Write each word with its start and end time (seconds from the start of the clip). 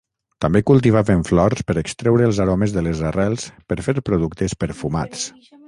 També 0.43 0.61
cultivaven 0.69 1.21
flors 1.27 1.61
per 1.67 1.75
extreure 1.83 2.25
els 2.29 2.41
aromes 2.47 2.75
de 2.79 2.85
les 2.89 3.05
arrels 3.13 3.47
per 3.69 3.81
fer 3.89 3.97
productes 4.11 4.59
perfumats. 4.65 5.31